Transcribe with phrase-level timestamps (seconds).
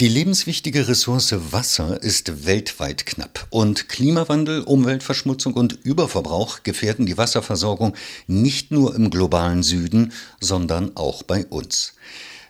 [0.00, 7.94] Die lebenswichtige Ressource Wasser ist weltweit knapp und Klimawandel, Umweltverschmutzung und Überverbrauch gefährden die Wasserversorgung
[8.26, 11.94] nicht nur im globalen Süden, sondern auch bei uns.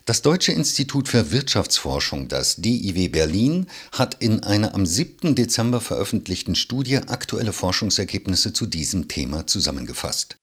[0.07, 5.35] Das Deutsche Institut für Wirtschaftsforschung, das DIW Berlin, hat in einer am 7.
[5.35, 10.39] Dezember veröffentlichten Studie aktuelle Forschungsergebnisse zu diesem Thema zusammengefasst.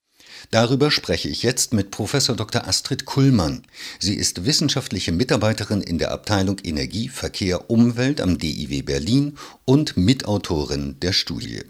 [0.50, 2.68] Darüber spreche ich jetzt mit Professor Dr.
[2.68, 3.64] Astrid Kullmann.
[4.00, 10.99] Sie ist wissenschaftliche Mitarbeiterin in der Abteilung Energie, Verkehr, Umwelt am DIW Berlin und Mitautorin
[10.99, 11.62] der Studie.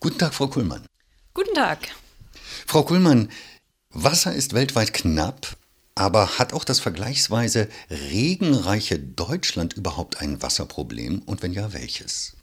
[0.00, 0.86] Guten Tag, Frau Kullmann.
[1.34, 1.78] Guten Tag.
[2.66, 3.30] Frau Kullmann,
[3.90, 5.56] Wasser ist weltweit knapp,
[5.94, 12.37] aber hat auch das vergleichsweise regenreiche Deutschland überhaupt ein Wasserproblem und wenn ja, welches?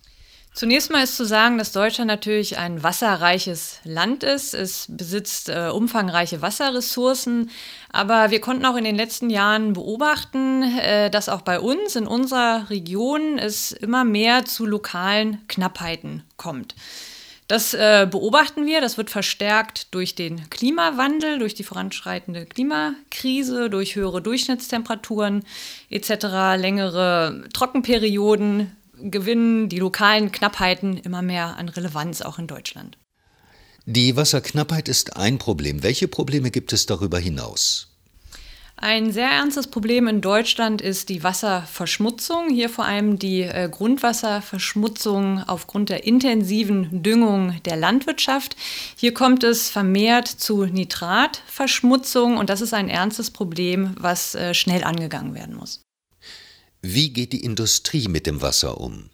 [0.56, 4.54] Zunächst mal ist zu sagen, dass Deutschland natürlich ein wasserreiches Land ist.
[4.54, 7.52] Es besitzt äh, umfangreiche Wasserressourcen.
[7.92, 12.08] Aber wir konnten auch in den letzten Jahren beobachten, äh, dass auch bei uns in
[12.08, 16.74] unserer Region es immer mehr zu lokalen Knappheiten kommt.
[17.50, 23.98] Das äh, beobachten wir, das wird verstärkt durch den Klimawandel, durch die voranschreitende Klimakrise, durch
[23.98, 25.44] höhere Durchschnittstemperaturen
[25.90, 26.10] etc.,
[26.56, 28.72] längere Trockenperioden,
[29.12, 32.98] gewinnen die lokalen Knappheiten immer mehr an Relevanz, auch in Deutschland.
[33.86, 35.84] Die Wasserknappheit ist ein Problem.
[35.84, 37.88] Welche Probleme gibt es darüber hinaus?
[38.78, 42.50] Ein sehr ernstes Problem in Deutschland ist die Wasserverschmutzung.
[42.50, 48.58] Hier vor allem die äh, Grundwasserverschmutzung aufgrund der intensiven Düngung der Landwirtschaft.
[48.98, 54.84] Hier kommt es vermehrt zu Nitratverschmutzung und das ist ein ernstes Problem, was äh, schnell
[54.84, 55.85] angegangen werden muss.
[56.88, 59.10] Wie geht die Industrie mit dem Wasser um?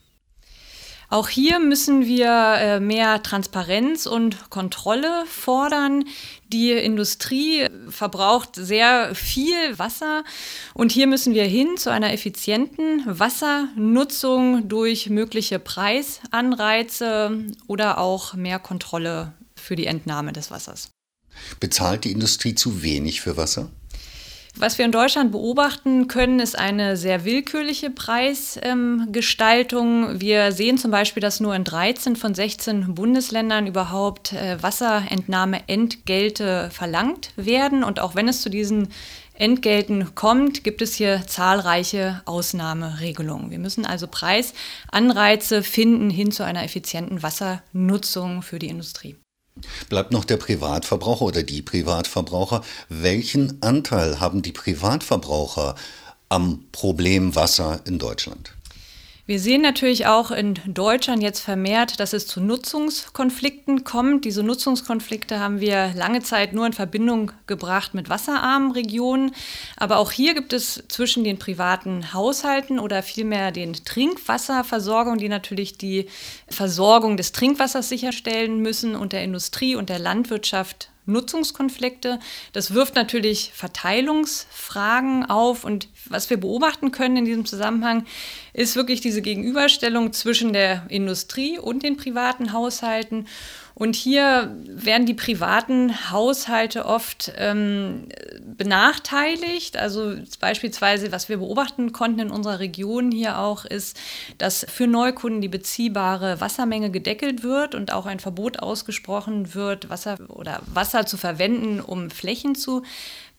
[1.07, 6.03] Auch hier müssen wir äh, mehr Transparenz und Kontrolle fordern.
[6.49, 10.25] Die Industrie verbraucht sehr viel Wasser
[10.73, 18.59] und hier müssen wir hin zu einer effizienten Wassernutzung durch mögliche Preisanreize oder auch mehr
[18.59, 20.89] Kontrolle für die Entnahme des Wassers.
[21.61, 23.71] Bezahlt die Industrie zu wenig für Wasser?
[24.57, 30.09] Was wir in Deutschland beobachten können, ist eine sehr willkürliche Preisgestaltung.
[30.09, 36.69] Ähm, wir sehen zum Beispiel, dass nur in 13 von 16 Bundesländern überhaupt äh, Wasserentnahmeentgelte
[36.71, 37.85] verlangt werden.
[37.85, 38.89] Und auch wenn es zu diesen
[39.33, 43.51] Entgelten kommt, gibt es hier zahlreiche Ausnahmeregelungen.
[43.51, 49.15] Wir müssen also Preisanreize finden hin zu einer effizienten Wassernutzung für die Industrie.
[49.89, 52.63] Bleibt noch der Privatverbraucher oder die Privatverbraucher.
[52.89, 55.75] Welchen Anteil haben die Privatverbraucher
[56.29, 58.53] am Problem Wasser in Deutschland?
[59.31, 64.25] Wir sehen natürlich auch in Deutschland jetzt vermehrt, dass es zu Nutzungskonflikten kommt.
[64.25, 69.33] Diese Nutzungskonflikte haben wir lange Zeit nur in Verbindung gebracht mit wasserarmen Regionen.
[69.77, 75.77] Aber auch hier gibt es zwischen den privaten Haushalten oder vielmehr den Trinkwasserversorgungen, die natürlich
[75.77, 76.07] die
[76.49, 82.19] Versorgung des Trinkwassers sicherstellen müssen, und der Industrie und der Landwirtschaft Nutzungskonflikte.
[82.53, 85.63] Das wirft natürlich Verteilungsfragen auf.
[85.63, 88.05] Und was wir beobachten können in diesem Zusammenhang,
[88.53, 93.27] ist wirklich diese Gegenüberstellung zwischen der Industrie und den privaten Haushalten.
[93.73, 98.09] Und hier werden die privaten Haushalte oft ähm,
[98.61, 99.75] benachteiligt.
[99.75, 103.99] Also beispielsweise, was wir beobachten konnten in unserer Region hier auch, ist,
[104.37, 110.19] dass für Neukunden die beziehbare Wassermenge gedeckelt wird und auch ein Verbot ausgesprochen wird, Wasser
[110.27, 112.83] oder Wasser zu verwenden, um Flächen zu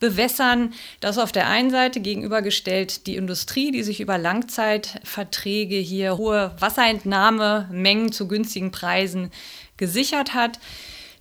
[0.01, 0.75] bewässern.
[0.99, 8.11] Das auf der einen Seite gegenübergestellt die Industrie, die sich über Langzeitverträge hier hohe Wasserentnahmemengen
[8.11, 9.31] zu günstigen Preisen
[9.77, 10.59] gesichert hat.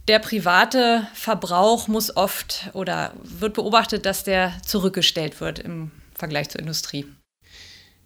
[0.07, 6.59] Der private Verbrauch muss oft oder wird beobachtet, dass der zurückgestellt wird im Vergleich zur
[6.59, 7.06] Industrie.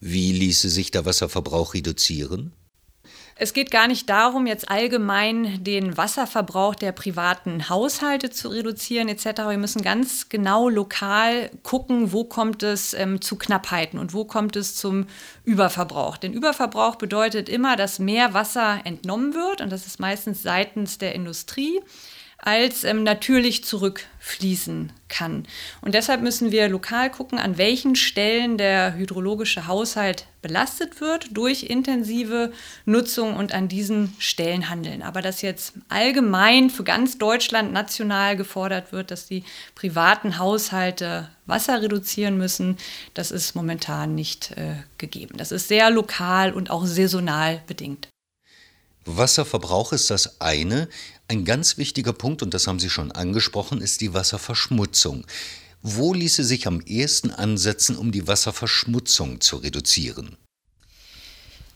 [0.02, 2.54] Wie ließe sich der Wasserverbrauch reduzieren?
[3.38, 9.26] Es geht gar nicht darum, jetzt allgemein den Wasserverbrauch der privaten Haushalte zu reduzieren etc.
[9.50, 14.56] Wir müssen ganz genau lokal gucken, wo kommt es ähm, zu Knappheiten und wo kommt
[14.56, 15.08] es zum
[15.44, 16.16] Überverbrauch.
[16.16, 21.14] Denn Überverbrauch bedeutet immer, dass mehr Wasser entnommen wird und das ist meistens seitens der
[21.14, 21.82] Industrie
[22.38, 25.48] als ähm, natürlich zurückfließen kann.
[25.82, 31.64] Und deshalb müssen wir lokal gucken, an welchen Stellen der hydrologische Haushalt belastet wird durch
[31.64, 32.52] intensive
[32.86, 35.02] Nutzung und an diesen Stellen handeln.
[35.02, 39.44] Aber dass jetzt allgemein für ganz Deutschland national gefordert wird, dass die
[39.74, 42.78] privaten Haushalte Wasser reduzieren müssen,
[43.14, 45.38] das ist momentan nicht äh, gegeben.
[45.38, 48.10] Das ist sehr lokal und auch saisonal bedingt.
[49.06, 50.90] Wasserverbrauch ist das eine.
[51.28, 55.26] Ein ganz wichtiger Punkt, und das haben Sie schon angesprochen, ist die Wasserverschmutzung.
[55.82, 60.38] Wo ließe sich am ehesten ansetzen, um die Wasserverschmutzung zu reduzieren?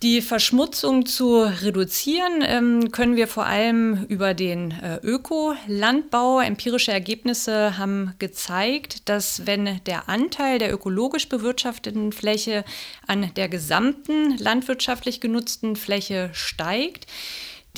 [0.02, 6.40] Die Verschmutzung zu reduzieren ähm, können wir vor allem über den äh, Ökolandbau.
[6.40, 12.64] Empirische Ergebnisse haben gezeigt, dass wenn der Anteil der ökologisch bewirtschafteten Fläche
[13.08, 17.06] an der gesamten landwirtschaftlich genutzten Fläche steigt,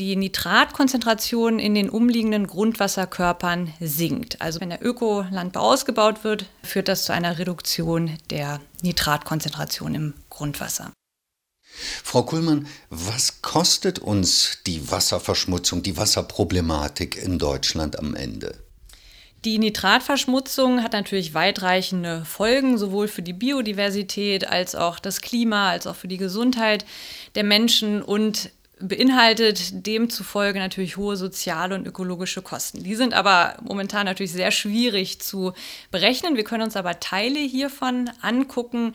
[0.02, 4.42] die Nitratkonzentration in den umliegenden Grundwasserkörpern sinkt.
[4.42, 10.92] Also wenn der Ökolandbau ausgebaut wird, führt das zu einer Reduktion der Nitratkonzentration im Grundwasser.
[12.04, 18.58] Frau Kuhlmann, was kostet uns die Wasserverschmutzung, die Wasserproblematik in Deutschland am Ende?
[19.46, 25.86] Die Nitratverschmutzung hat natürlich weitreichende Folgen, sowohl für die Biodiversität als auch das Klima, als
[25.86, 26.86] auch für die Gesundheit
[27.36, 28.50] der Menschen und
[28.82, 32.84] beinhaltet demzufolge natürlich hohe soziale und ökologische Kosten.
[32.84, 35.54] Die sind aber momentan natürlich sehr schwierig zu
[35.92, 36.36] berechnen.
[36.36, 38.94] Wir können uns aber Teile hiervon angucken.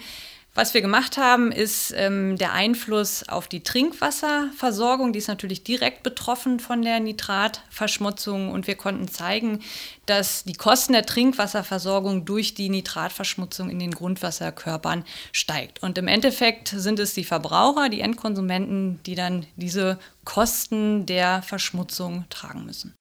[0.57, 5.13] Was wir gemacht haben, ist ähm, der Einfluss auf die Trinkwasserversorgung.
[5.13, 8.51] Die ist natürlich direkt betroffen von der Nitratverschmutzung.
[8.51, 9.61] Und wir konnten zeigen,
[10.07, 15.83] dass die Kosten der Trinkwasserversorgung durch die Nitratverschmutzung in den Grundwasserkörpern steigt.
[15.83, 22.25] Und im Endeffekt sind es die Verbraucher, die Endkonsumenten, die dann diese Kosten der Verschmutzung
[22.31, 22.95] tragen müssen.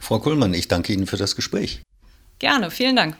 [0.00, 1.82] Frau Kuhlmann, ich danke Ihnen für das Gespräch.
[2.38, 3.16] Gerne, vielen Dank.